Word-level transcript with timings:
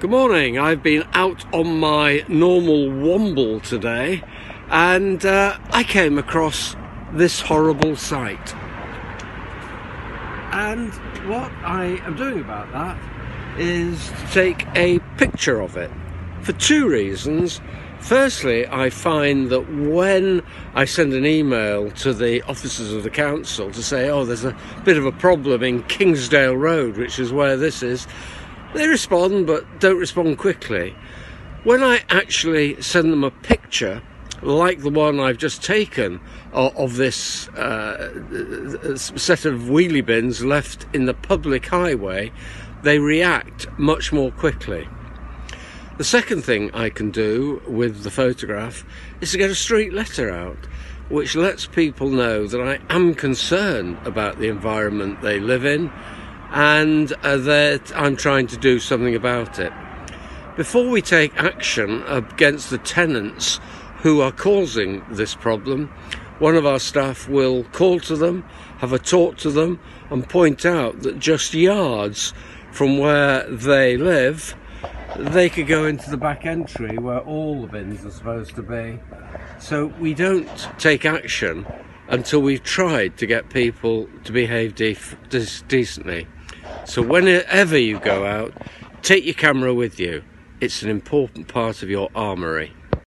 Good 0.00 0.10
morning. 0.10 0.60
I've 0.60 0.80
been 0.80 1.02
out 1.12 1.44
on 1.52 1.80
my 1.80 2.24
normal 2.28 2.88
womble 2.88 3.60
today 3.60 4.22
and 4.68 5.26
uh, 5.26 5.58
I 5.70 5.82
came 5.82 6.18
across 6.18 6.76
this 7.14 7.40
horrible 7.40 7.96
sight. 7.96 8.54
And 10.54 10.94
what 11.28 11.50
I 11.64 12.00
am 12.04 12.14
doing 12.14 12.38
about 12.38 12.70
that 12.70 12.96
is 13.58 14.10
to 14.10 14.26
take 14.30 14.68
a 14.76 15.00
picture 15.16 15.60
of 15.60 15.76
it 15.76 15.90
for 16.42 16.52
two 16.52 16.88
reasons. 16.88 17.60
Firstly, 17.98 18.68
I 18.68 18.90
find 18.90 19.50
that 19.50 19.68
when 19.68 20.42
I 20.76 20.84
send 20.84 21.12
an 21.12 21.26
email 21.26 21.90
to 21.90 22.14
the 22.14 22.40
officers 22.42 22.92
of 22.92 23.02
the 23.02 23.10
council 23.10 23.72
to 23.72 23.82
say, 23.82 24.08
oh, 24.08 24.24
there's 24.24 24.44
a 24.44 24.56
bit 24.84 24.96
of 24.96 25.06
a 25.06 25.12
problem 25.12 25.64
in 25.64 25.82
Kingsdale 25.82 26.56
Road, 26.56 26.96
which 26.96 27.18
is 27.18 27.32
where 27.32 27.56
this 27.56 27.82
is, 27.82 28.06
they 28.74 28.86
respond 28.86 29.46
but 29.46 29.80
don't 29.80 29.98
respond 29.98 30.38
quickly. 30.38 30.94
When 31.64 31.82
I 31.82 32.02
actually 32.08 32.80
send 32.80 33.12
them 33.12 33.24
a 33.24 33.30
picture, 33.30 34.02
like 34.42 34.80
the 34.80 34.90
one 34.90 35.18
I've 35.20 35.38
just 35.38 35.62
taken 35.62 36.20
of, 36.52 36.76
of 36.76 36.96
this 36.96 37.48
uh, 37.48 38.96
set 38.96 39.44
of 39.44 39.62
wheelie 39.62 40.04
bins 40.04 40.44
left 40.44 40.86
in 40.94 41.06
the 41.06 41.14
public 41.14 41.66
highway, 41.66 42.32
they 42.82 42.98
react 42.98 43.66
much 43.78 44.12
more 44.12 44.30
quickly. 44.30 44.88
The 45.96 46.04
second 46.04 46.42
thing 46.42 46.70
I 46.72 46.90
can 46.90 47.10
do 47.10 47.60
with 47.66 48.04
the 48.04 48.10
photograph 48.10 48.84
is 49.20 49.32
to 49.32 49.38
get 49.38 49.50
a 49.50 49.54
street 49.54 49.92
letter 49.92 50.30
out, 50.30 50.66
which 51.08 51.34
lets 51.34 51.66
people 51.66 52.08
know 52.08 52.46
that 52.46 52.60
I 52.60 52.78
am 52.94 53.14
concerned 53.14 53.98
about 54.04 54.38
the 54.38 54.46
environment 54.46 55.22
they 55.22 55.40
live 55.40 55.64
in 55.64 55.90
and 56.50 57.12
uh, 57.22 57.36
that 57.36 57.92
I'm 57.94 58.16
trying 58.16 58.46
to 58.48 58.56
do 58.56 58.78
something 58.78 59.14
about 59.14 59.58
it. 59.58 59.72
Before 60.56 60.88
we 60.88 61.02
take 61.02 61.36
action 61.36 62.02
against 62.06 62.70
the 62.70 62.78
tenants 62.78 63.60
who 63.98 64.20
are 64.20 64.32
causing 64.32 65.04
this 65.10 65.34
problem, 65.34 65.88
one 66.38 66.56
of 66.56 66.66
our 66.66 66.78
staff 66.78 67.28
will 67.28 67.64
call 67.64 68.00
to 68.00 68.16
them, 68.16 68.44
have 68.78 68.92
a 68.92 68.98
talk 68.98 69.36
to 69.38 69.50
them, 69.50 69.80
and 70.10 70.28
point 70.28 70.64
out 70.64 71.02
that 71.02 71.18
just 71.18 71.52
yards 71.54 72.32
from 72.70 72.98
where 72.98 73.48
they 73.50 73.96
live, 73.96 74.56
they 75.16 75.48
could 75.48 75.66
go 75.66 75.84
into 75.84 76.10
the 76.10 76.16
back 76.16 76.46
entry 76.46 76.96
where 76.98 77.20
all 77.20 77.62
the 77.62 77.66
bins 77.66 78.04
are 78.04 78.10
supposed 78.10 78.54
to 78.54 78.62
be. 78.62 79.00
So 79.58 79.86
we 79.86 80.14
don't 80.14 80.68
take 80.78 81.04
action 81.04 81.66
until 82.08 82.40
we've 82.40 82.62
tried 82.62 83.16
to 83.18 83.26
get 83.26 83.50
people 83.50 84.08
to 84.24 84.32
behave 84.32 84.74
de- 84.74 84.96
de- 85.28 85.62
decently. 85.66 86.26
So 86.84 87.02
whenever 87.02 87.76
you 87.76 87.98
go 87.98 88.24
out, 88.24 88.52
take 89.02 89.24
your 89.24 89.34
camera 89.34 89.74
with 89.74 90.00
you. 90.00 90.22
It's 90.60 90.82
an 90.82 90.90
important 90.90 91.48
part 91.48 91.82
of 91.82 91.90
your 91.90 92.08
armoury. 92.14 92.72